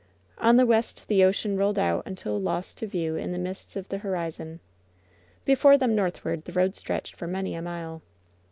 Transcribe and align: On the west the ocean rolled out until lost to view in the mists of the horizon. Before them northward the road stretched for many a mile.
On 0.39 0.57
the 0.57 0.65
west 0.65 1.07
the 1.07 1.23
ocean 1.23 1.55
rolled 1.57 1.77
out 1.77 2.01
until 2.07 2.41
lost 2.41 2.79
to 2.79 2.87
view 2.87 3.15
in 3.17 3.31
the 3.31 3.37
mists 3.37 3.75
of 3.75 3.87
the 3.89 3.99
horizon. 3.99 4.59
Before 5.45 5.77
them 5.77 5.93
northward 5.95 6.45
the 6.45 6.53
road 6.53 6.73
stretched 6.75 7.15
for 7.15 7.27
many 7.27 7.53
a 7.53 7.61
mile. 7.61 8.01